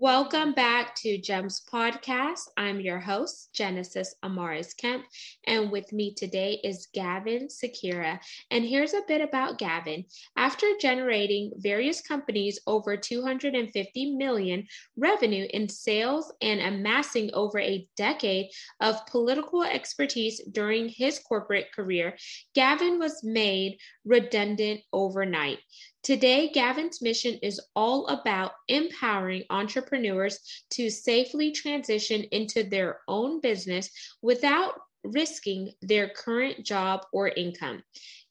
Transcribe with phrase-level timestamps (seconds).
[0.00, 2.50] Welcome back to GEMS Podcast.
[2.56, 5.04] I'm your host, Genesis Amaris Kemp,
[5.48, 8.20] and with me today is Gavin Sakira.
[8.52, 10.04] And here's a bit about Gavin.
[10.36, 18.50] After generating various companies over 250 million revenue in sales and amassing over a decade
[18.80, 22.16] of political expertise during his corporate career,
[22.54, 25.58] Gavin was made redundant overnight.
[26.02, 30.38] Today, Gavin's mission is all about empowering entrepreneurs
[30.70, 33.90] to safely transition into their own business
[34.22, 34.74] without
[35.04, 37.82] risking their current job or income.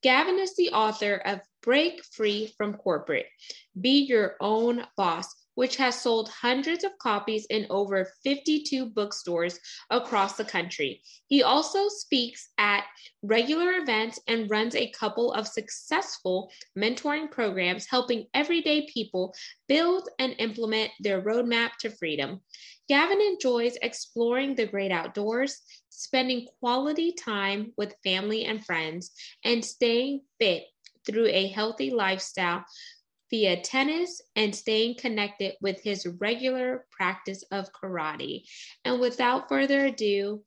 [0.03, 3.27] Gavin is the author of Break Free from Corporate
[3.79, 9.59] Be Your Own Boss which has sold hundreds of copies in over 52 bookstores
[9.89, 11.01] across the country.
[11.25, 12.83] He also speaks at
[13.23, 19.33] regular events and runs a couple of successful mentoring programs helping everyday people
[19.67, 22.41] build and implement their roadmap to freedom.
[22.87, 29.11] Gavin enjoys exploring the great outdoors, spending quality time with family and friends,
[29.43, 30.63] and staying fit
[31.05, 32.63] through a healthy lifestyle
[33.29, 38.43] via tennis and staying connected with his regular practice of karate.
[38.85, 40.43] And without further ado,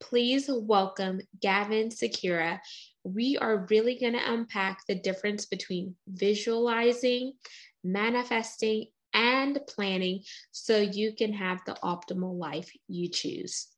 [0.00, 2.60] please welcome Gavin Sakira.
[3.04, 7.34] We are really going to unpack the difference between visualizing,
[7.82, 13.68] manifesting, and planning so you can have the optimal life you choose.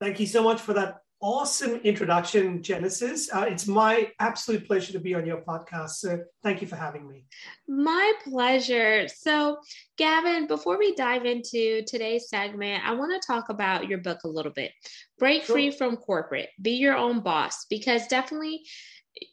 [0.00, 3.32] Thank you so much for that awesome introduction, Genesis.
[3.32, 5.90] Uh, it's my absolute pleasure to be on your podcast.
[5.90, 7.24] So thank you for having me.
[7.66, 9.08] My pleasure.
[9.08, 9.58] So,
[9.96, 14.28] Gavin, before we dive into today's segment, I want to talk about your book a
[14.28, 14.72] little bit.
[15.18, 15.56] Break sure.
[15.56, 18.62] free from corporate, be your own boss, because definitely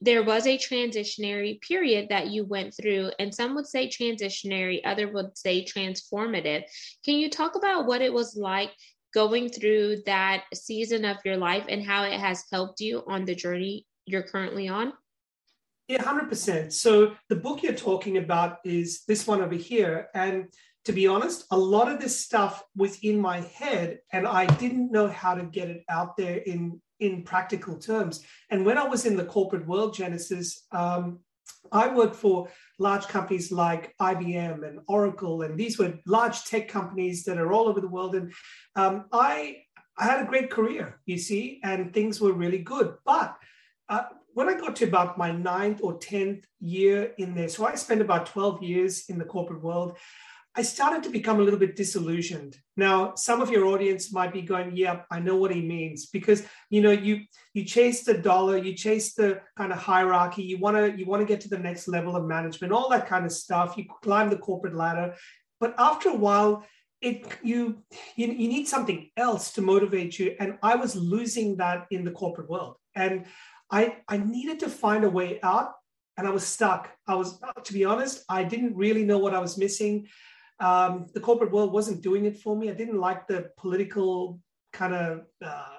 [0.01, 5.11] there was a transitionary period that you went through, and some would say transitionary, other
[5.11, 6.63] would say transformative.
[7.03, 8.71] Can you talk about what it was like
[9.13, 13.33] going through that season of your life and how it has helped you on the
[13.33, 14.93] journey you're currently on?
[15.87, 16.73] Yeah, 100%.
[16.73, 20.09] So the book you're talking about is this one over here.
[20.15, 20.47] And
[20.85, 24.91] to be honest, a lot of this stuff was in my head and I didn't
[24.91, 28.23] know how to get it out there in, in practical terms.
[28.49, 31.19] And when I was in the corporate world, Genesis, um,
[31.71, 32.47] I worked for
[32.79, 37.67] large companies like IBM and Oracle, and these were large tech companies that are all
[37.67, 38.15] over the world.
[38.15, 38.33] And
[38.75, 39.57] um, I,
[39.97, 42.95] I had a great career, you see, and things were really good.
[43.05, 43.37] But
[43.89, 44.03] uh,
[44.33, 48.01] when I got to about my ninth or 10th year in there, so I spent
[48.01, 49.97] about 12 years in the corporate world,
[50.57, 52.57] I started to become a little bit disillusioned.
[52.77, 56.45] Now, some of your audience might be going, "Yeah, I know what he means," because
[56.69, 57.23] you know you
[57.53, 61.21] you chase the dollar, you chase the kind of hierarchy, you want to you want
[61.21, 63.75] to get to the next level of management, all that kind of stuff.
[63.77, 65.15] You climb the corporate ladder,
[65.59, 66.65] but after a while,
[67.01, 67.83] it you
[68.15, 70.35] you, you need something else to motivate you.
[70.39, 73.25] And I was losing that in the corporate world, and
[73.69, 75.73] I I needed to find a way out,
[76.17, 76.91] and I was stuck.
[77.07, 80.07] I was, to be honest, I didn't really know what I was missing
[80.59, 82.69] um, the corporate world wasn't doing it for me.
[82.69, 84.39] I didn't like the political
[84.71, 85.75] kind of uh,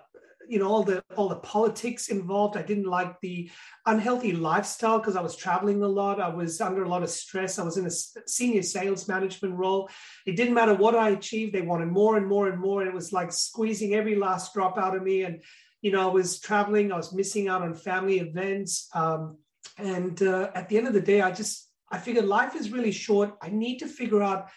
[0.48, 2.56] you know all the all the politics involved.
[2.56, 3.50] I didn't like the
[3.86, 6.20] unhealthy lifestyle because i was traveling a lot.
[6.20, 7.58] I was under a lot of stress.
[7.58, 7.90] I was in a
[8.28, 9.90] senior sales management role.
[10.26, 11.52] It didn't matter what i achieved.
[11.52, 14.78] They wanted more and more and more and it was like squeezing every last drop
[14.78, 15.22] out of me.
[15.22, 15.42] And
[15.82, 16.92] you know i was traveling.
[16.92, 18.88] I was missing out on family events.
[18.94, 19.38] Um,
[19.78, 22.92] and uh, at the end of the day i just i figured life is really
[22.92, 23.36] short.
[23.42, 24.48] I need to figure out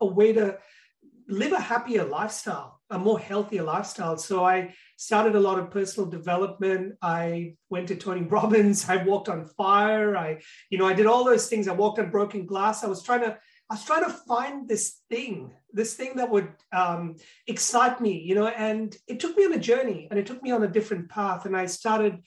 [0.00, 0.58] a way to
[1.28, 4.16] live a happier lifestyle, a more healthier lifestyle.
[4.16, 6.94] So I started a lot of personal development.
[7.02, 8.88] I went to Tony Robbins.
[8.88, 10.16] I walked on fire.
[10.16, 10.40] I,
[10.70, 11.68] you know, I did all those things.
[11.68, 12.84] I walked on broken glass.
[12.84, 13.36] I was trying to,
[13.68, 17.16] I was trying to find this thing, this thing that would um,
[17.48, 20.52] excite me, you know, and it took me on a journey and it took me
[20.52, 21.46] on a different path.
[21.46, 22.22] And I started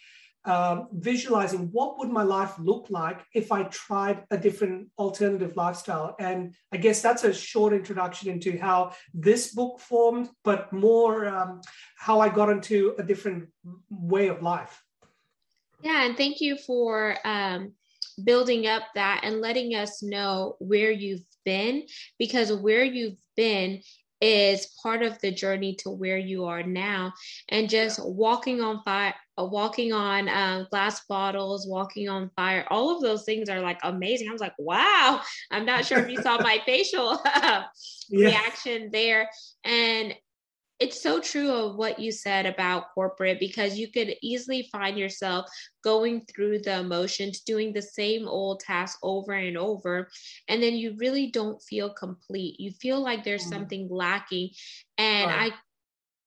[0.50, 6.16] um, visualizing what would my life look like if I tried a different alternative lifestyle.
[6.20, 11.62] And I guess that's a short introduction into how this book formed, but more um,
[11.98, 13.50] how I got into a different
[13.90, 14.84] way of life.
[15.82, 17.74] Yeah, and thank you for um,
[18.24, 21.86] building up that and letting us know where you've been,
[22.18, 23.82] because where you've been
[24.22, 27.14] is part of the journey to where you are now.
[27.50, 32.96] And just walking on fire uh, walking on um, glass bottles walking on fire all
[32.96, 34.30] of those things are like amazing.
[34.30, 35.22] I was like wow.
[35.52, 37.66] I'm not sure if you saw my facial yeah.
[38.12, 39.30] reaction there.
[39.64, 40.14] And
[40.80, 45.46] it's so true of what you said about corporate because you could easily find yourself
[45.84, 50.10] going through the emotions, doing the same old task over and over.
[50.48, 52.60] And then you really don't feel complete.
[52.60, 53.54] You feel like there's mm-hmm.
[53.54, 54.52] something lacking.
[54.98, 55.52] And right.
[55.52, 55.56] I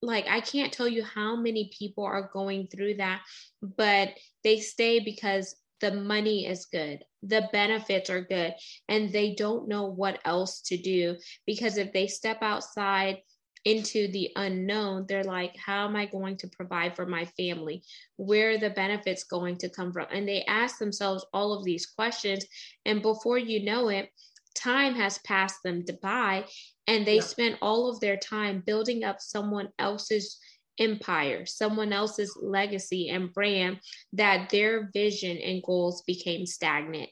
[0.03, 3.23] like I can't tell you how many people are going through that,
[3.63, 4.11] but
[4.45, 8.55] they stay because the money is good, the benefits are good,
[8.89, 11.17] and they don't know what else to do.
[11.47, 13.19] Because if they step outside
[13.65, 17.83] into the unknown, they're like, how am I going to provide for my family?
[18.17, 20.07] Where are the benefits going to come from?
[20.13, 22.45] And they ask themselves all of these questions.
[22.85, 24.11] And before you know it,
[24.55, 26.45] time has passed them by
[26.87, 27.23] and they yeah.
[27.23, 30.39] spent all of their time building up someone else's
[30.79, 33.79] empire, someone else's legacy and brand
[34.13, 37.11] that their vision and goals became stagnant.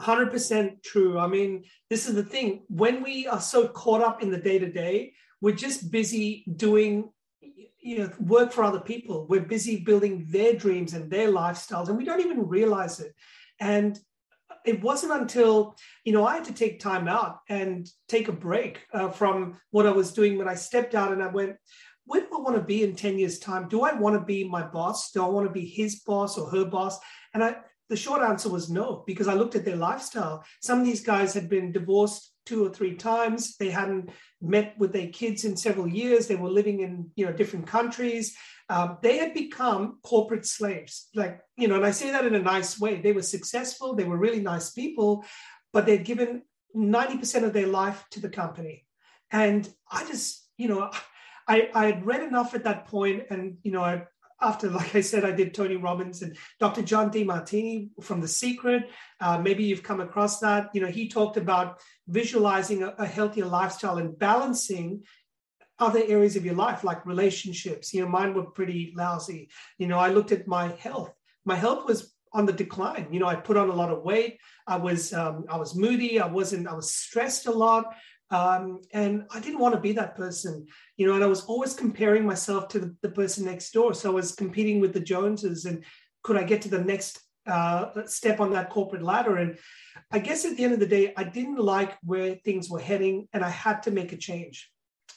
[0.00, 1.18] 100% true.
[1.18, 2.62] I mean, this is the thing.
[2.68, 7.10] When we are so caught up in the day to day, we're just busy doing
[7.82, 9.26] you know work for other people.
[9.28, 13.14] We're busy building their dreams and their lifestyles, and we don't even realize it.
[13.58, 13.98] And
[14.66, 18.86] it wasn't until you know I had to take time out and take a break
[18.92, 21.56] uh, from what I was doing when I stepped out and I went,
[22.04, 23.68] where do I want to be in 10 years' time?
[23.68, 25.12] Do I want to be my boss?
[25.12, 26.98] Do I want to be his boss or her boss?
[27.32, 27.56] And I
[27.90, 30.44] the short answer was no, because I looked at their lifestyle.
[30.62, 33.56] Some of these guys had been divorced two or three times.
[33.56, 34.10] They hadn't
[34.40, 36.26] met with their kids in several years.
[36.26, 38.36] They were living in you know different countries.
[38.68, 42.42] Um, they had become corporate slaves, like you know, and I say that in a
[42.54, 43.00] nice way.
[43.00, 43.94] They were successful.
[43.94, 45.24] They were really nice people,
[45.72, 46.42] but they'd given
[46.72, 48.86] ninety percent of their life to the company.
[49.32, 50.90] And I just, you know,
[51.48, 54.06] I, I had read enough at that point, and you know, I
[54.40, 56.82] after, like I said, I did Tony Robbins and Dr.
[56.82, 58.90] John Demartini from The Secret.
[59.20, 60.70] Uh, maybe you've come across that.
[60.74, 65.04] You know, he talked about visualizing a, a, healthier lifestyle and balancing
[65.78, 67.92] other areas of your life, like relationships.
[67.92, 69.50] You know, mine were pretty lousy.
[69.78, 71.12] You know, I looked at my health.
[71.44, 73.08] My health was on the decline.
[73.10, 74.38] You know, I put on a lot of weight.
[74.66, 76.20] I was um, I was moody.
[76.20, 76.68] I wasn't.
[76.68, 77.94] I was stressed a lot.
[78.30, 80.66] Um, and I didn't want to be that person,
[80.96, 83.92] you know, and I was always comparing myself to the, the, person next door.
[83.92, 85.84] So I was competing with the Joneses and
[86.22, 89.38] could I get to the next uh, step on that corporate ladder?
[89.38, 89.58] And
[90.12, 93.26] I guess at the end of the day, I didn't like where things were heading
[93.32, 94.70] and I had to make a change.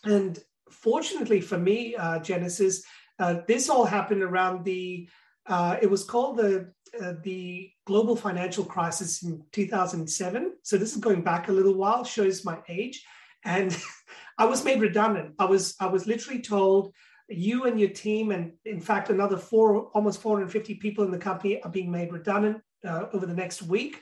[0.03, 0.39] And
[0.71, 2.83] fortunately for me, uh, Genesis,
[3.19, 5.07] uh, this all happened around the,
[5.47, 10.53] uh, it was called the uh, the global financial crisis in 2007.
[10.61, 13.03] So this is going back a little while, shows my age.
[13.43, 13.75] And
[14.37, 15.35] I was made redundant.
[15.39, 16.93] I was I was literally told
[17.27, 21.61] you and your team, and in fact another four almost 450 people in the company
[21.61, 24.01] are being made redundant uh, over the next week.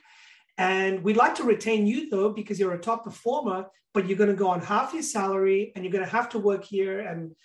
[0.58, 4.30] And we'd like to retain you though because you're a top performer, but you're going
[4.30, 7.36] to go on half your salary and you're going to have to work here and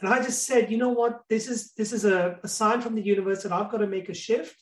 [0.00, 2.94] and I just said, you know what, this is this is a, a sign from
[2.94, 4.56] the universe that I've got to make a shift.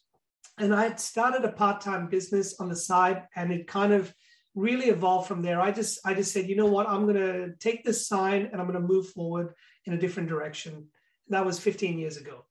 [0.58, 4.12] And I had started a part-time business on the side, and it kind of
[4.56, 5.61] really evolved from there.
[5.61, 8.67] I just I just said, you know what, I'm gonna take this sign and I'm
[8.67, 9.55] gonna move forward
[9.85, 10.88] in a different direction.
[11.29, 12.44] That was 15 years ago.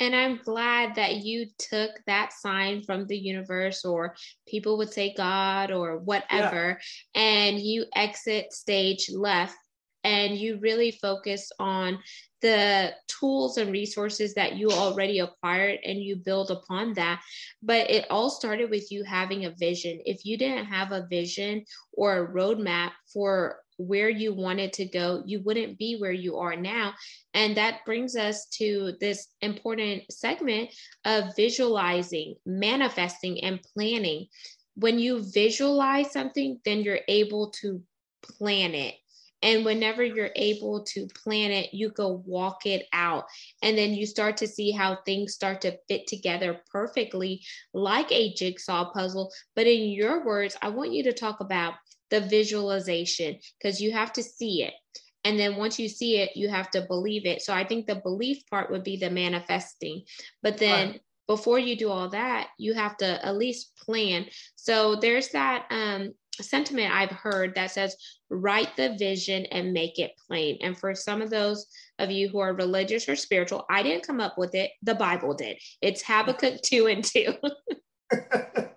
[0.00, 4.16] And I'm glad that you took that sign from the universe, or
[4.46, 6.78] people would say God or whatever,
[7.14, 7.20] yeah.
[7.20, 9.56] and you exit stage left
[10.04, 11.98] and you really focus on
[12.40, 17.20] the tools and resources that you already acquired and you build upon that.
[17.62, 20.00] But it all started with you having a vision.
[20.04, 25.22] If you didn't have a vision or a roadmap for where you wanted to go,
[25.26, 26.94] you wouldn't be where you are now.
[27.34, 30.70] And that brings us to this important segment
[31.04, 34.26] of visualizing, manifesting, and planning.
[34.74, 37.82] When you visualize something, then you're able to
[38.22, 38.94] plan it
[39.42, 43.24] and whenever you're able to plan it, you go walk it out.
[43.62, 47.42] And then you start to see how things start to fit together perfectly,
[47.72, 49.30] like a jigsaw puzzle.
[49.54, 51.74] But in your words, I want you to talk about
[52.10, 54.74] the visualization because you have to see it.
[55.24, 57.42] And then once you see it, you have to believe it.
[57.42, 60.04] So I think the belief part would be the manifesting.
[60.42, 61.00] But then right.
[61.26, 64.26] before you do all that, you have to at least plan.
[64.56, 67.96] So there's that um, sentiment I've heard that says,
[68.30, 70.58] write the vision and make it plain.
[70.60, 71.66] And for some of those
[71.98, 75.34] of you who are religious or spiritual, I didn't come up with it, the Bible
[75.34, 75.58] did.
[75.80, 77.34] It's Habakkuk 2 and 2.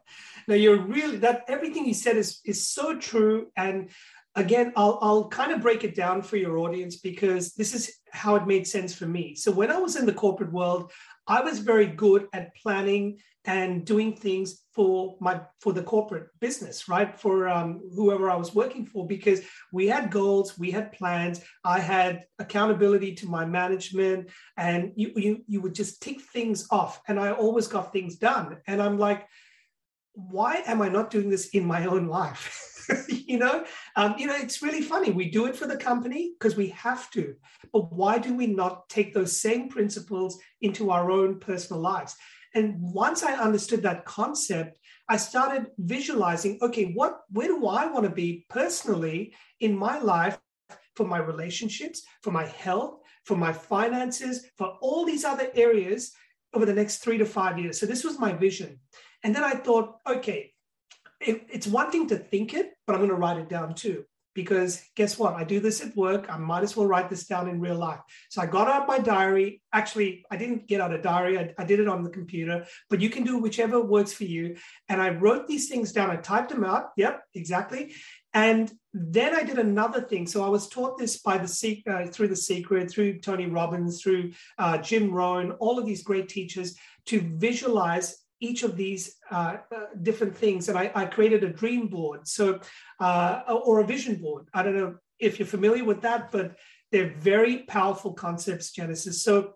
[0.48, 3.90] now you're really that everything you said is is so true and
[4.36, 8.36] again, I'll, I'll kind of break it down for your audience because this is how
[8.36, 9.36] it made sense for me.
[9.36, 10.92] So when I was in the corporate world,
[11.28, 16.88] I was very good at planning and doing things for my for the corporate business
[16.88, 19.42] right for um, whoever i was working for because
[19.74, 25.44] we had goals we had plans i had accountability to my management and you, you
[25.48, 29.28] you would just tick things off and i always got things done and i'm like
[30.14, 32.68] why am i not doing this in my own life
[33.08, 33.66] you know,
[33.96, 35.12] um, you know, it's really funny.
[35.12, 37.36] We do it for the company because we have to,
[37.72, 42.16] but why do we not take those same principles into our own personal lives?
[42.54, 44.78] And once I understood that concept,
[45.08, 50.38] I started visualizing, okay, what, where do I want to be personally in my life
[50.96, 56.12] for my relationships, for my health, for my finances, for all these other areas
[56.54, 57.80] over the next three to five years.
[57.80, 58.80] So this was my vision.
[59.24, 60.54] And then I thought, okay,
[61.20, 64.06] it, it's one thing to think it, but I'm going to write it down too.
[64.34, 65.34] Because guess what?
[65.34, 66.28] I do this at work.
[66.30, 68.00] I might as well write this down in real life.
[68.30, 69.62] So I got out my diary.
[69.74, 71.38] Actually, I didn't get out a diary.
[71.38, 74.56] I, I did it on the computer, but you can do whichever works for you.
[74.88, 76.10] And I wrote these things down.
[76.10, 76.92] I typed them out.
[76.96, 77.94] Yep, exactly.
[78.34, 80.26] And then I did another thing.
[80.28, 84.32] So I was taught this by the uh, through the Secret, through Tony Robbins, through
[84.58, 89.86] uh, Jim Rohn, all of these great teachers to visualize each of these uh, uh,
[90.02, 90.68] different things.
[90.68, 92.60] And I, I, created a dream board, so
[93.00, 94.48] uh, or a vision board.
[94.54, 96.58] I don't know if you're familiar with that, but
[96.92, 99.24] they're very powerful concepts, Genesis.
[99.24, 99.54] So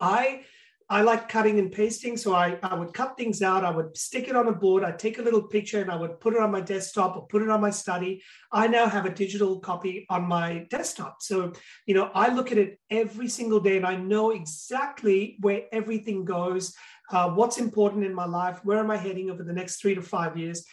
[0.00, 0.44] I
[0.90, 2.16] I like cutting and pasting.
[2.16, 3.64] So I, I would cut things out.
[3.64, 4.84] I would stick it on a board.
[4.84, 7.40] I'd take a little picture and I would put it on my desktop or put
[7.40, 8.22] it on my study.
[8.52, 11.22] I now have a digital copy on my desktop.
[11.22, 11.52] So,
[11.86, 16.26] you know, I look at it every single day and I know exactly where everything
[16.26, 16.74] goes
[17.10, 20.02] uh, what's important in my life, where am I heading over the next three to
[20.02, 20.64] five years.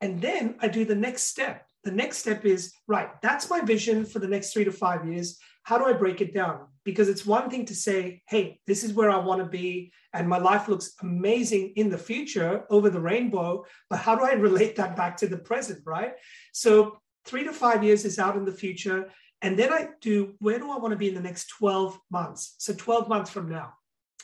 [0.00, 1.66] And then I do the next step.
[1.84, 5.38] The next step is right, that's my vision for the next three to five years.
[5.62, 6.66] How do I break it down?
[6.84, 10.28] Because it's one thing to say, hey, this is where I want to be, and
[10.28, 13.64] my life looks amazing in the future over the rainbow.
[13.88, 16.14] But how do I relate that back to the present, right?
[16.52, 19.10] So, three to five years is out in the future.
[19.42, 22.54] And then I do, where do I want to be in the next 12 months?
[22.58, 23.74] So, 12 months from now.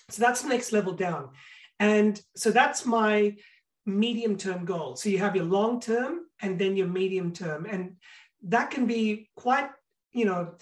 [0.08, 1.30] So that's the next level down.
[1.78, 3.36] And so that's my
[3.84, 4.96] medium term goal.
[4.96, 7.66] So you have your long term and then your medium term.
[7.66, 7.96] And
[8.44, 9.68] that can be quite,
[10.12, 10.54] you know,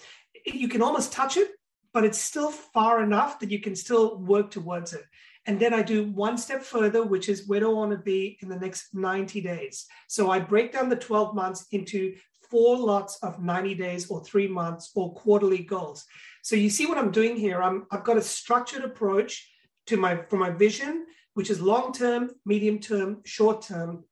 [0.45, 1.49] you can almost touch it,
[1.93, 5.03] but it's still far enough that you can still work towards it.
[5.47, 8.37] And then I do one step further, which is where do I want to be
[8.41, 9.85] in the next 90 days?
[10.07, 12.15] So I break down the 12 months into
[12.49, 16.05] four lots of 90 days or three months or quarterly goals.
[16.45, 17.59] So you see what I'm doing here.
[17.59, 19.51] I'm, I've got a structured approach
[19.87, 24.03] to my for my vision, which is long term, medium term, short term.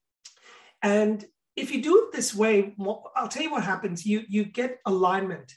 [0.81, 1.23] And
[1.55, 2.73] if you do it this way,
[3.15, 4.03] I'll tell you what happens.
[4.03, 5.53] You you get alignment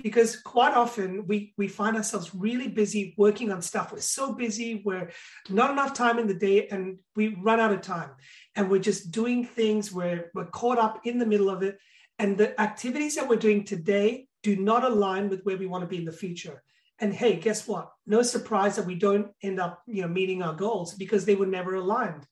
[0.00, 3.90] because quite often we we find ourselves really busy working on stuff.
[3.90, 5.10] We're so busy, we're
[5.48, 8.10] not enough time in the day, and we run out of time.
[8.54, 11.76] And we're just doing things where we're caught up in the middle of it.
[12.20, 15.88] And the activities that we're doing today do not align with where we want to
[15.88, 16.62] be in the future.
[16.98, 17.90] And hey, guess what?
[18.06, 21.46] No surprise that we don't end up, you know, meeting our goals because they were
[21.46, 22.26] never aligned.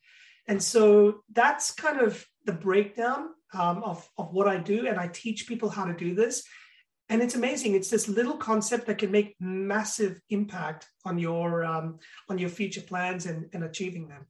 [0.46, 4.86] And so that's kind of the breakdown um, of, of what I do.
[4.86, 6.44] And I teach people how to do this.
[7.10, 7.74] And it's amazing.
[7.74, 11.98] It's this little concept that can make massive impact on your um,
[12.28, 14.26] on your future plans and, and achieving them.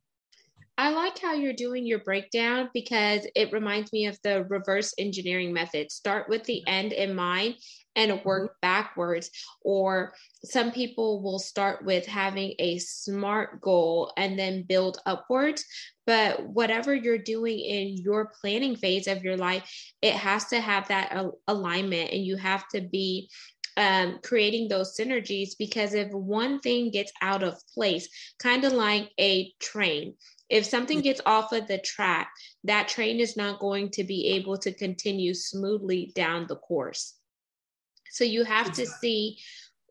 [0.78, 5.52] I like how you're doing your breakdown because it reminds me of the reverse engineering
[5.52, 5.90] method.
[5.90, 7.56] Start with the end in mind
[7.96, 8.58] and work mm-hmm.
[8.62, 9.28] backwards.
[9.62, 15.64] Or some people will start with having a SMART goal and then build upwards.
[16.06, 19.68] But whatever you're doing in your planning phase of your life,
[20.00, 23.28] it has to have that alignment and you have to be
[23.76, 28.08] um, creating those synergies because if one thing gets out of place,
[28.40, 30.14] kind of like a train,
[30.48, 32.30] if something gets off of the track,
[32.64, 37.14] that train is not going to be able to continue smoothly down the course.
[38.10, 39.38] So you have to see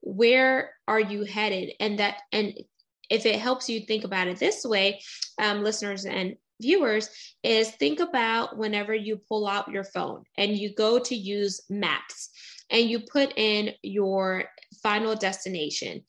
[0.01, 2.53] where are you headed and that and
[3.09, 5.01] if it helps you think about it this way,
[5.37, 7.09] um, listeners and viewers,
[7.43, 12.29] is think about whenever you pull out your phone and you go to use maps
[12.69, 14.45] and you put in your
[14.83, 16.03] final destination.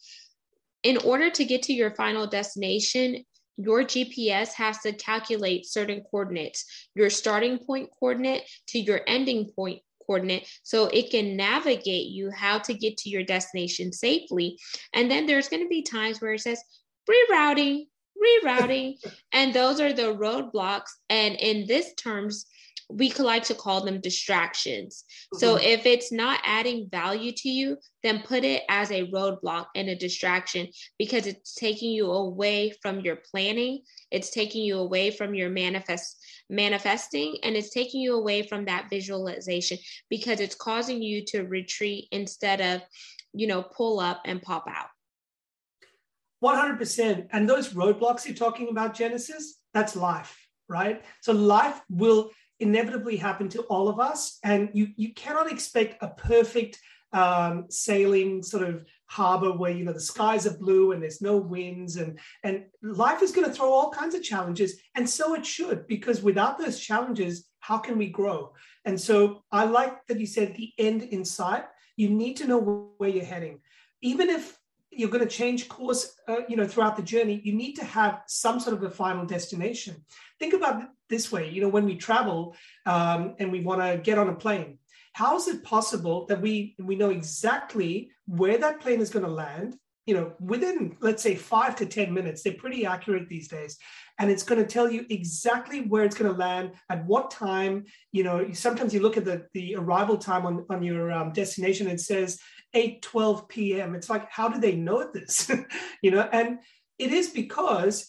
[0.83, 3.25] In order to get to your final destination,
[3.59, 9.83] your GPS has to calculate certain coordinates, your starting point coordinate to your ending point
[10.07, 14.59] coordinate, so it can navigate you how to get to your destination safely.
[14.95, 16.63] And then there's going to be times where it says
[17.11, 17.87] rerouting,
[18.17, 18.95] rerouting,
[19.33, 20.91] and those are the roadblocks.
[21.11, 22.47] And in this terms,
[22.91, 25.05] we could like to call them distractions.
[25.35, 25.39] Mm-hmm.
[25.39, 29.89] So if it's not adding value to you, then put it as a roadblock and
[29.89, 30.69] a distraction
[30.99, 33.83] because it's taking you away from your planning.
[34.11, 38.89] It's taking you away from your manifest manifesting and it's taking you away from that
[38.89, 39.77] visualization
[40.09, 42.83] because it's causing you to retreat instead of,
[43.35, 44.87] you know, pull up and pop out.
[46.43, 47.27] 100%.
[47.33, 51.05] And those roadblocks you're talking about, Genesis, that's life, right?
[51.21, 52.31] So life will
[52.61, 54.39] inevitably happen to all of us.
[54.43, 56.79] And you, you cannot expect a perfect
[57.13, 61.37] um, sailing sort of harbor where, you know, the skies are blue and there's no
[61.37, 61.97] winds.
[61.97, 64.81] And, and life is going to throw all kinds of challenges.
[64.95, 68.53] And so it should, because without those challenges, how can we grow?
[68.85, 71.65] And so I like that you said the end in sight.
[71.97, 73.61] You need to know where you're heading.
[74.03, 74.59] Even if
[74.91, 78.23] you're going to change course, uh, you know, throughout the journey, you need to have
[78.27, 80.05] some sort of a final destination.
[80.39, 82.55] Think about this way, you know, when we travel
[82.87, 84.79] um, and we want to get on a plane,
[85.13, 89.31] how is it possible that we we know exactly where that plane is going to
[89.31, 89.77] land?
[90.07, 93.79] You know, within let's say five to ten minutes, they're pretty accurate these days,
[94.19, 97.85] and it's going to tell you exactly where it's going to land at what time.
[98.13, 101.89] You know, sometimes you look at the the arrival time on on your um, destination,
[101.89, 102.39] and it says
[102.75, 105.51] 8 12 p.m it's like how do they know this
[106.03, 106.59] you know and
[106.99, 108.07] it is because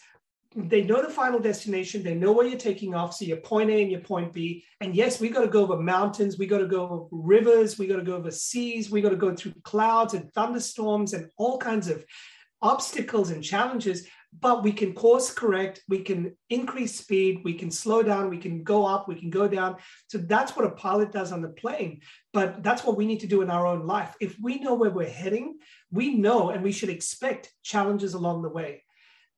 [0.55, 3.81] they know the final destination they know where you're taking off so your point a
[3.81, 6.67] and your point b and yes we got to go over mountains we got to
[6.67, 10.15] go over rivers we got to go over seas we got to go through clouds
[10.15, 12.03] and thunderstorms and all kinds of
[12.61, 18.03] obstacles and challenges but we can course correct, we can increase speed, we can slow
[18.03, 19.77] down, we can go up, we can go down.
[20.07, 22.01] So that's what a pilot does on the plane.
[22.31, 24.15] But that's what we need to do in our own life.
[24.21, 25.57] If we know where we're heading,
[25.91, 28.83] we know and we should expect challenges along the way.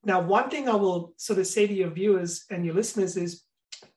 [0.03, 3.43] Now, one thing I will sort of say to your viewers and your listeners is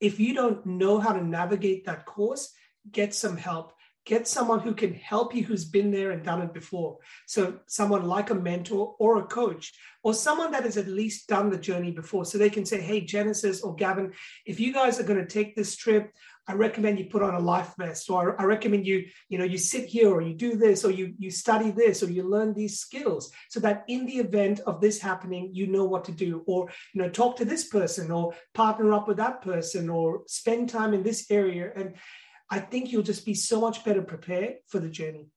[0.01, 2.53] if you don't know how to navigate that course,
[2.91, 6.53] get some help get someone who can help you who's been there and done it
[6.53, 6.99] before.
[7.27, 11.51] So, someone like a mentor or a coach, or someone that has at least done
[11.51, 12.25] the journey before.
[12.25, 14.13] So they can say, Hey, Genesis or Gavin,
[14.45, 16.13] if you guys are going to take this trip,
[16.47, 19.59] I recommend you put on a life vest, or I recommend you, you know, you
[19.59, 22.79] sit here or you do this, or you you study this, or you learn these
[22.79, 26.71] skills, so that in the event of this happening, you know what to do, or
[26.93, 30.93] you know, talk to this person, or partner up with that person, or spend time
[30.93, 31.73] in this area.
[31.75, 31.95] And
[32.51, 35.29] I think you'll just be so much better prepared for the journey.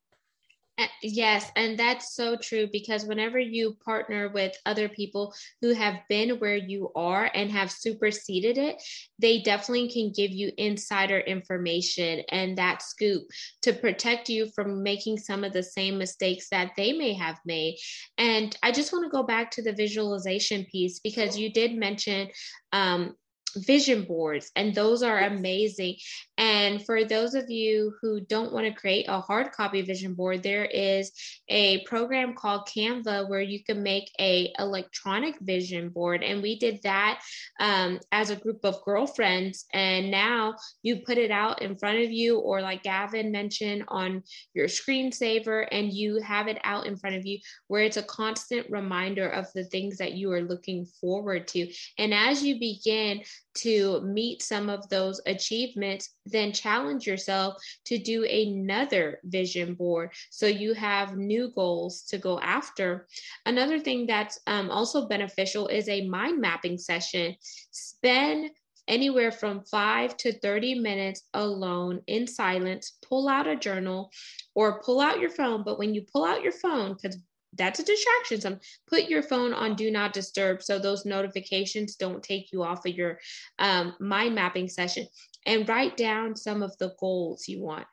[1.01, 6.37] Yes, and that's so true because whenever you partner with other people who have been
[6.37, 8.81] where you are and have superseded it,
[9.17, 13.23] they definitely can give you insider information and that scoop
[13.63, 17.75] to protect you from making some of the same mistakes that they may have made.
[18.19, 22.29] And I just want to go back to the visualization piece because you did mention
[22.71, 23.15] um,
[23.55, 25.95] vision boards, and those are amazing.
[26.37, 30.43] And for those of you who don't want to create a hard copy vision board,
[30.43, 31.11] there is
[31.49, 36.23] a program called Canva where you can make a electronic vision board.
[36.23, 37.21] And we did that
[37.59, 39.65] um, as a group of girlfriends.
[39.73, 44.23] And now you put it out in front of you, or like Gavin mentioned, on
[44.53, 48.69] your screensaver, and you have it out in front of you where it's a constant
[48.69, 51.71] reminder of the things that you are looking forward to.
[51.97, 53.21] And as you begin
[53.55, 60.45] to meet some of those achievements, then challenge yourself to do another vision board so
[60.45, 63.07] you have new goals to go after.
[63.45, 67.35] Another thing that's um, also beneficial is a mind mapping session.
[67.71, 68.51] Spend
[68.87, 72.97] anywhere from five to 30 minutes alone in silence.
[73.07, 74.11] Pull out a journal
[74.55, 75.63] or pull out your phone.
[75.63, 77.17] But when you pull out your phone, because
[77.57, 78.41] that's a distraction.
[78.41, 82.85] Some put your phone on do not disturb so those notifications don't take you off
[82.85, 83.19] of your
[83.59, 85.07] um, mind mapping session.
[85.45, 87.87] And write down some of the goals you want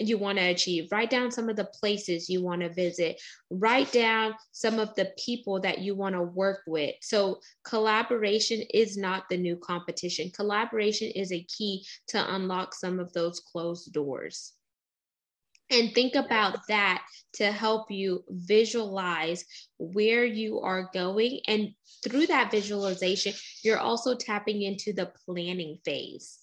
[0.00, 0.88] you want to achieve.
[0.90, 3.20] Write down some of the places you want to visit.
[3.50, 6.94] Write down some of the people that you want to work with.
[7.02, 10.30] So, collaboration is not the new competition.
[10.30, 14.54] Collaboration is a key to unlock some of those closed doors.
[15.70, 17.02] And think about that
[17.34, 19.44] to help you visualize
[19.78, 21.40] where you are going.
[21.46, 21.70] And
[22.04, 26.38] through that visualization, you're also tapping into the planning phase.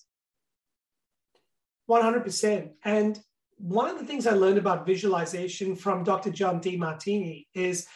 [1.90, 2.72] 100%.
[2.86, 3.20] And
[3.58, 6.30] one of the things I learned about visualization from Dr.
[6.30, 7.88] John Demartini is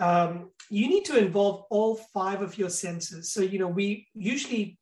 [0.00, 3.32] um, you need to involve all five of your senses.
[3.32, 4.78] So, you know, we usually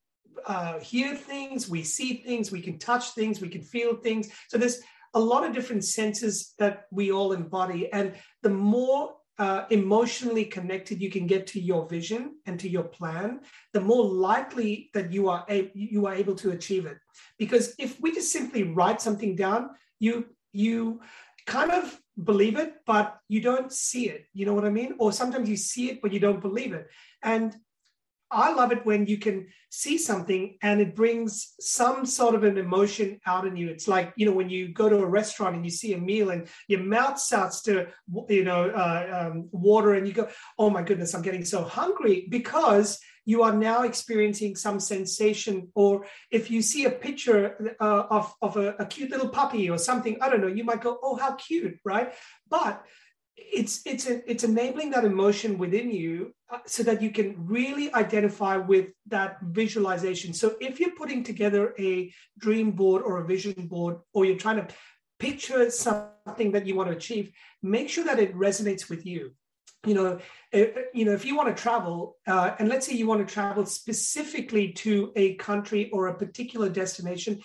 [0.47, 4.29] uh, hear things, we see things, we can touch things, we can feel things.
[4.49, 4.81] So there's
[5.15, 7.93] a lot of different senses that we all embody.
[7.93, 12.83] And the more uh, emotionally connected you can get to your vision and to your
[12.83, 13.41] plan,
[13.73, 16.99] the more likely that you are a- you are able to achieve it.
[17.39, 21.01] Because if we just simply write something down, you you
[21.47, 24.27] kind of believe it, but you don't see it.
[24.35, 24.97] You know what I mean?
[24.99, 26.89] Or sometimes you see it, but you don't believe it.
[27.23, 27.55] And
[28.31, 32.59] I love it when you can see something and it brings some sort of an
[32.59, 33.69] emotion out in you.
[33.69, 36.31] It's like, you know, when you go to a restaurant and you see a meal
[36.31, 37.89] and your mouth starts to,
[38.29, 42.27] you know, uh, um, water and you go, oh my goodness, I'm getting so hungry
[42.29, 45.69] because you are now experiencing some sensation.
[45.75, 49.77] Or if you see a picture uh, of, of a, a cute little puppy or
[49.77, 52.15] something, I don't know, you might go, oh, how cute, right?
[52.49, 52.83] But
[53.53, 57.93] it's it's a, it's enabling that emotion within you uh, so that you can really
[57.95, 60.33] identify with that visualization.
[60.33, 64.57] So if you're putting together a dream board or a vision board or you're trying
[64.57, 64.75] to
[65.19, 69.33] picture something that you want to achieve make sure that it resonates with you.
[69.87, 70.19] You know
[70.53, 73.27] if, uh, you know if you want to travel uh, and let's say you want
[73.27, 77.41] to travel specifically to a country or a particular destination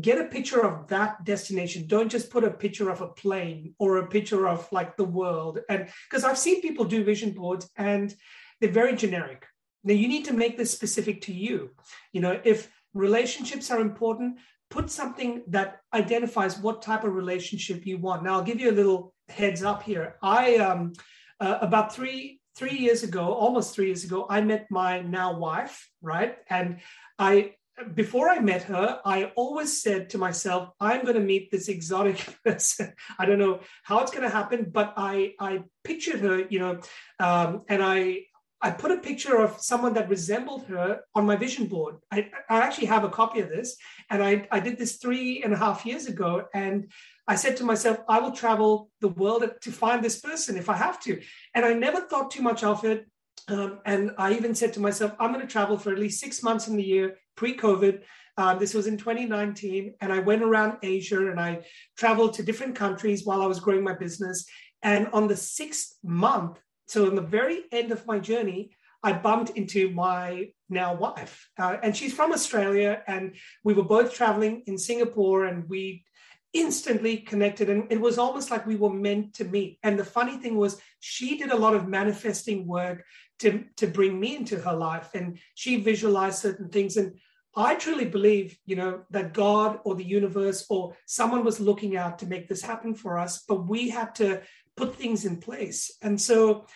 [0.00, 1.86] get a picture of that destination.
[1.86, 5.60] Don't just put a picture of a plane or a picture of like the world.
[5.68, 8.14] And because i've seen people do vision boards and
[8.60, 9.46] they're very generic.
[9.84, 11.70] Now you need to make this specific to you.
[12.12, 14.38] You know if relationships are important
[14.70, 18.22] put something that identifies what type of relationship you want.
[18.22, 20.16] Now i'll give you a little heads up here.
[20.22, 20.94] I um
[21.38, 25.90] uh, about three three years ago almost three years ago i met my now wife
[26.02, 26.36] right?
[26.48, 26.80] And
[27.18, 27.54] i
[27.94, 32.36] before I met her, I always said to myself, I'm going to meet this exotic
[32.44, 32.92] person.
[33.18, 36.80] I don't know how it's going to happen, but I, I pictured her, you know,
[37.18, 38.24] um, and I,
[38.64, 41.96] I put a picture of someone that resembled her on my vision board.
[42.12, 43.76] I, I actually have a copy of this,
[44.08, 46.44] and I, I did this three and a half years ago.
[46.54, 46.92] And
[47.26, 50.76] I said to myself, I will travel the world to find this person if I
[50.76, 51.20] have to.
[51.54, 53.06] And I never thought too much of it.
[53.48, 56.42] Um, and I even said to myself, I'm going to travel for at least six
[56.42, 58.02] months in the year pre COVID.
[58.38, 59.94] Uh, this was in 2019.
[60.00, 61.60] And I went around Asia and I
[61.96, 64.46] traveled to different countries while I was growing my business.
[64.82, 69.50] And on the sixth month, so in the very end of my journey, I bumped
[69.50, 71.48] into my now wife.
[71.58, 73.02] Uh, and she's from Australia.
[73.06, 76.04] And we were both traveling in Singapore and we
[76.52, 79.78] instantly connected and it was almost like we were meant to meet.
[79.82, 83.04] And the funny thing was she did a lot of manifesting work
[83.38, 86.96] to, to bring me into her life and she visualized certain things.
[86.96, 87.18] And
[87.54, 92.18] i truly believe you know that god or the universe or someone was looking out
[92.18, 94.40] to make this happen for us but we had to
[94.74, 95.90] put things in place.
[96.00, 96.66] And so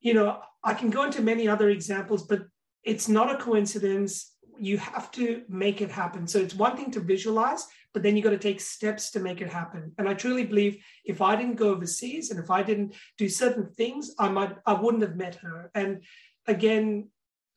[0.00, 2.42] you know i can go into many other examples but
[2.84, 7.00] it's not a coincidence you have to make it happen so it's one thing to
[7.00, 9.92] visualize but then you got to take steps to make it happen.
[9.96, 13.66] And I truly believe if I didn't go overseas and if I didn't do certain
[13.66, 15.70] things, I might I wouldn't have met her.
[15.74, 16.02] And
[16.46, 17.08] again,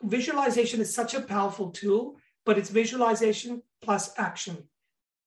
[0.04, 4.70] visualization is such a powerful tool, but it's visualization plus action,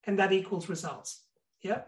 [0.05, 1.25] and that equals results.
[1.61, 1.81] Yeah.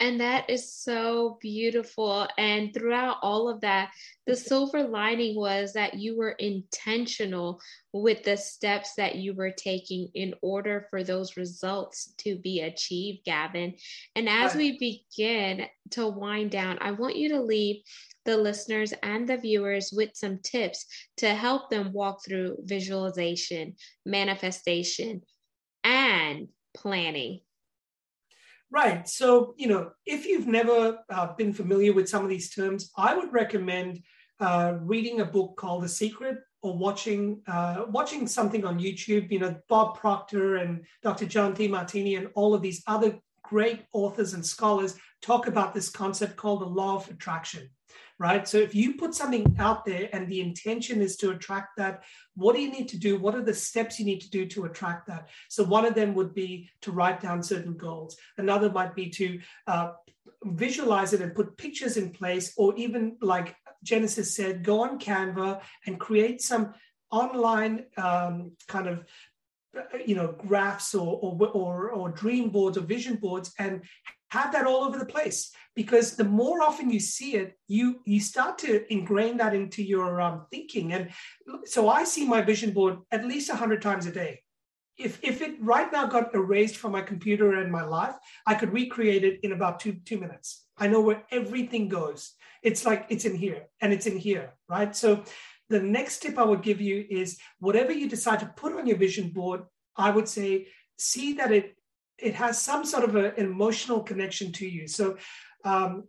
[0.00, 2.26] And that is so beautiful.
[2.38, 3.90] And throughout all of that,
[4.26, 7.60] the silver lining was that you were intentional
[7.92, 13.26] with the steps that you were taking in order for those results to be achieved,
[13.26, 13.74] Gavin.
[14.16, 17.82] And as we begin to wind down, I want you to leave
[18.24, 20.86] the listeners and the viewers with some tips
[21.18, 23.74] to help them walk through visualization,
[24.06, 25.20] manifestation,
[25.84, 27.40] and planning.
[28.72, 29.08] Right.
[29.08, 33.16] So, you know, if you've never uh, been familiar with some of these terms, I
[33.16, 34.00] would recommend
[34.38, 39.30] uh, reading a book called The Secret or watching uh, watching something on YouTube.
[39.32, 41.26] You know, Bob Proctor and Dr.
[41.26, 46.36] John Demartini and all of these other great authors and scholars talk about this concept
[46.36, 47.68] called the law of attraction
[48.20, 48.46] right?
[48.46, 52.04] So if you put something out there and the intention is to attract that,
[52.36, 53.18] what do you need to do?
[53.18, 55.30] What are the steps you need to do to attract that?
[55.48, 58.18] So one of them would be to write down certain goals.
[58.36, 59.92] Another might be to uh,
[60.44, 65.62] visualize it and put pictures in place, or even like Genesis said, go on Canva
[65.86, 66.74] and create some
[67.10, 69.06] online um, kind of
[70.04, 73.82] you know graphs or, or or or dream boards or vision boards and
[74.30, 75.52] have that all over the place.
[75.76, 80.20] Because the more often you see it you you start to ingrain that into your
[80.20, 80.92] um, thinking.
[80.92, 81.10] And
[81.64, 84.42] so i see my vision board at least 100 times a day.
[84.98, 88.16] If if it right now got erased from my computer and my life
[88.46, 90.66] i could recreate it in about two two minutes.
[90.76, 92.34] I know where everything goes.
[92.62, 94.94] It's like it's in here and it's in here right?
[94.94, 95.24] So
[95.70, 98.98] the next tip i would give you is whatever you decide to put on your
[98.98, 99.62] vision board
[99.96, 100.66] i would say
[100.98, 101.76] see that it
[102.22, 104.86] it has some sort of a, an emotional connection to you.
[104.86, 105.16] So
[105.64, 106.04] um,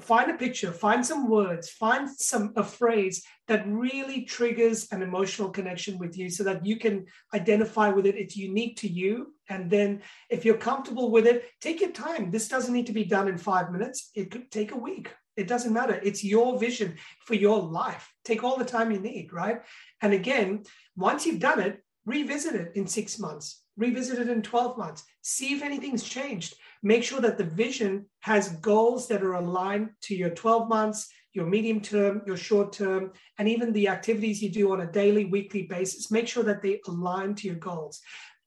[0.00, 5.50] find a picture, find some words, find some a phrase that really triggers an emotional
[5.50, 8.16] connection with you so that you can identify with it.
[8.16, 9.34] It's unique to you.
[9.48, 12.30] And then if you're comfortable with it, take your time.
[12.30, 14.10] This doesn't need to be done in five minutes.
[14.14, 15.10] It could take a week.
[15.36, 16.00] It doesn't matter.
[16.02, 18.12] It's your vision for your life.
[18.24, 19.62] Take all the time you need, right?
[20.00, 20.62] And again,
[20.96, 25.54] once you've done it, revisit it in six months, revisit it in 12 months, see
[25.54, 26.54] if anything's changed.
[26.82, 31.46] Make sure that the vision has goals that are aligned to your 12 months, your
[31.46, 35.62] medium term, your short term, and even the activities you do on a daily, weekly
[35.62, 36.10] basis.
[36.10, 38.00] Make sure that they align to your goals.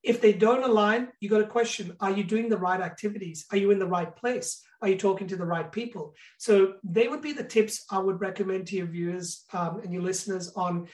[0.04, 3.46] If they don't align, you got to question are you doing the right activities?
[3.52, 4.64] Are you in the right place?
[4.82, 6.14] Are you talking to the right people?
[6.38, 10.04] So, they would be the tips I would recommend to your viewers um, and your
[10.04, 10.88] listeners on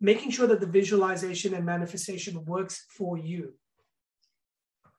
[0.00, 3.54] making sure that the visualization and manifestation works for you.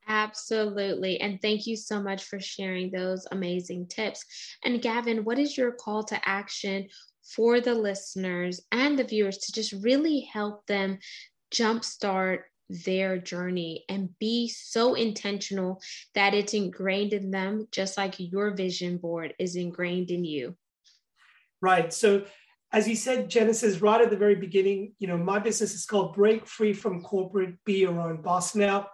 [0.07, 1.21] Absolutely.
[1.21, 4.25] And thank you so much for sharing those amazing tips.
[4.63, 6.87] And Gavin, what is your call to action
[7.35, 10.99] for the listeners and the viewers to just really help them
[11.53, 12.39] jumpstart
[12.85, 15.81] their journey and be so intentional
[16.15, 20.55] that it's ingrained in them, just like your vision board is ingrained in you.
[21.61, 21.93] Right.
[21.93, 22.25] So,
[22.73, 26.15] as you said, Genesis, right at the very beginning, you know, my business is called
[26.15, 28.55] Break Free from Corporate, Be Your Own Boss.
[28.55, 28.87] Now,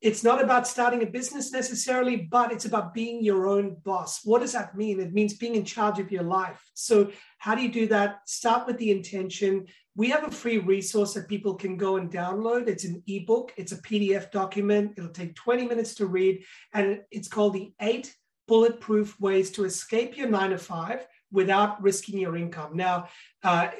[0.00, 4.20] it's not about starting a business necessarily, but it's about being your own boss.
[4.24, 5.00] What does that mean?
[5.00, 6.62] It means being in charge of your life.
[6.74, 8.20] So, how do you do that?
[8.26, 9.66] Start with the intention,
[9.98, 12.68] we have a free resource that people can go and download.
[12.68, 14.92] It's an ebook, it's a PDF document.
[14.96, 18.14] It'll take 20 minutes to read, and it's called The Eight
[18.46, 22.76] Bulletproof Ways to Escape Your Nine to Five Without Risking Your Income.
[22.76, 23.08] Now,
[23.42, 23.70] uh,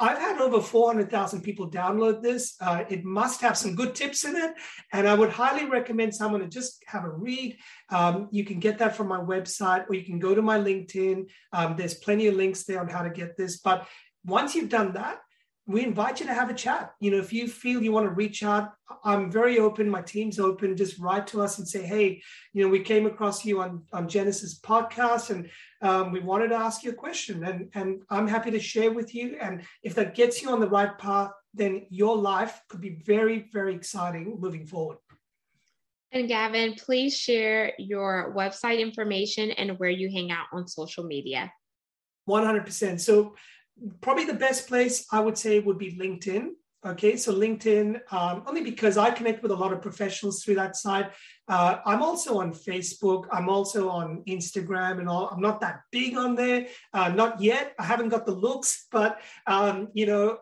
[0.00, 2.56] I've had over 400,000 people download this.
[2.58, 4.54] Uh, it must have some good tips in it.
[4.94, 7.58] And I would highly recommend someone to just have a read.
[7.90, 11.26] Um, you can get that from my website or you can go to my LinkedIn.
[11.52, 13.58] Um, there's plenty of links there on how to get this.
[13.58, 13.86] But
[14.24, 15.18] once you've done that,
[15.66, 16.94] we invite you to have a chat.
[17.00, 18.72] You know, if you feel you want to reach out,
[19.04, 19.88] I'm very open.
[19.88, 20.76] My team's open.
[20.76, 24.08] Just write to us and say, hey, you know, we came across you on, on
[24.08, 25.48] Genesis podcast and
[25.82, 27.44] um, we wanted to ask you a question.
[27.44, 29.36] And, and I'm happy to share with you.
[29.40, 33.48] And if that gets you on the right path, then your life could be very,
[33.52, 34.98] very exciting moving forward.
[36.12, 41.52] And Gavin, please share your website information and where you hang out on social media.
[42.28, 43.00] 100%.
[43.00, 43.36] So
[44.00, 46.50] probably the best place I would say would be LinkedIn.
[46.82, 50.76] Okay, so LinkedIn, um, only because I connect with a lot of professionals through that
[50.76, 51.10] side.
[51.46, 53.26] Uh, I'm also on Facebook.
[53.30, 55.28] I'm also on Instagram and all.
[55.28, 57.74] I'm not that big on there, uh, not yet.
[57.78, 60.38] I haven't got the looks, but um, you know,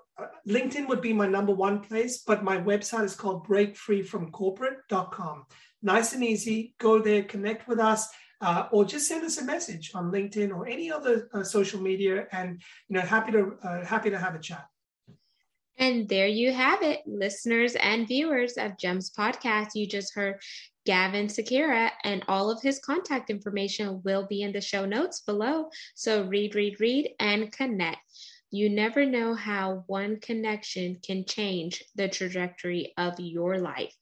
[0.46, 2.18] LinkedIn would be my number one place.
[2.18, 5.44] But my website is called breakfreefromcorporate.com.
[5.82, 6.74] Nice and easy.
[6.78, 8.08] Go there, connect with us
[8.40, 12.26] uh, or just send us a message on LinkedIn or any other uh, social media,
[12.32, 14.66] and you know, happy to uh, happy to have a chat.
[15.80, 19.68] And there you have it, listeners and viewers of Gems Podcast.
[19.74, 20.40] You just heard
[20.86, 25.68] Gavin Sakira, and all of his contact information will be in the show notes below.
[25.94, 27.98] So read, read, read, and connect.
[28.50, 33.94] You never know how one connection can change the trajectory of your life.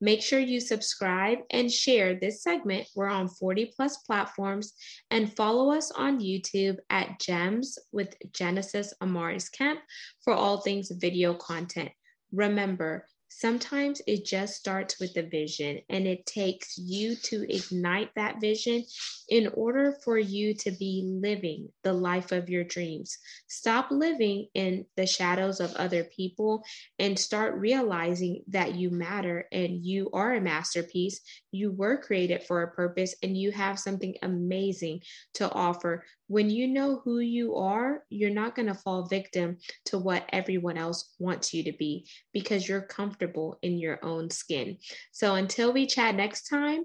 [0.00, 2.88] Make sure you subscribe and share this segment.
[2.96, 4.72] We're on 40 plus platforms
[5.10, 9.80] and follow us on YouTube at Gems with Genesis Amaris Kemp
[10.24, 11.90] for all things video content.
[12.32, 18.40] Remember, sometimes it just starts with the vision and it takes you to ignite that
[18.40, 18.84] vision
[19.28, 23.16] in order for you to be living the life of your dreams.
[23.48, 26.62] Stop living in the shadows of other people
[26.98, 31.20] and start realizing that you matter and you are a masterpiece.
[31.52, 35.00] You were created for a purpose and you have something amazing
[35.34, 36.04] to offer.
[36.30, 40.78] When you know who you are, you're not going to fall victim to what everyone
[40.78, 44.78] else wants you to be because you're comfortable in your own skin.
[45.10, 46.84] So until we chat next time,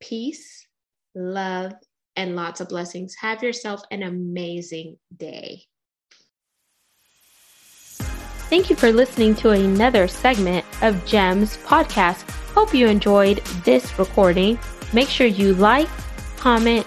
[0.00, 0.68] peace
[1.14, 1.72] love,
[2.16, 3.14] and lots of blessings.
[3.20, 5.62] Have yourself an amazing day.
[8.50, 12.28] Thank you for listening to another segment of GEMS podcast.
[12.54, 14.58] Hope you enjoyed this recording.
[14.92, 15.88] Make sure you like,
[16.38, 16.86] comment,